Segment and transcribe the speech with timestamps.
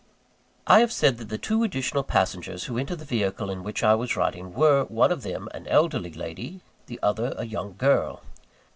[0.65, 3.93] I have said that the two additional passengers who entered the vehicle in which I
[3.93, 8.23] was riding, were, one of them, an elderly lady; the other, a young girl.